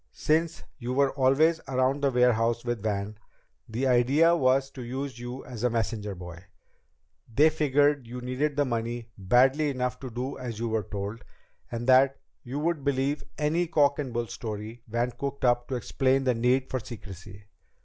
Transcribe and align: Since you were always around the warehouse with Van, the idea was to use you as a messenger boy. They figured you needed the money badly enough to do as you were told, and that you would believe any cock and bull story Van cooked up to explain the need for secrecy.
Since 0.13 0.63
you 0.79 0.93
were 0.93 1.11
always 1.13 1.61
around 1.67 2.01
the 2.01 2.09
warehouse 2.09 2.65
with 2.65 2.81
Van, 2.81 3.19
the 3.69 3.85
idea 3.85 4.35
was 4.35 4.71
to 4.71 4.81
use 4.81 5.19
you 5.19 5.45
as 5.45 5.63
a 5.63 5.69
messenger 5.69 6.15
boy. 6.15 6.43
They 7.31 7.51
figured 7.51 8.07
you 8.07 8.19
needed 8.19 8.55
the 8.55 8.65
money 8.65 9.11
badly 9.15 9.69
enough 9.69 9.99
to 9.99 10.09
do 10.09 10.39
as 10.39 10.57
you 10.57 10.69
were 10.69 10.85
told, 10.91 11.23
and 11.71 11.85
that 11.85 12.19
you 12.41 12.57
would 12.57 12.83
believe 12.83 13.23
any 13.37 13.67
cock 13.67 13.99
and 13.99 14.11
bull 14.11 14.25
story 14.25 14.81
Van 14.87 15.11
cooked 15.11 15.45
up 15.45 15.67
to 15.67 15.75
explain 15.75 16.23
the 16.23 16.33
need 16.33 16.71
for 16.71 16.79
secrecy. 16.79 17.43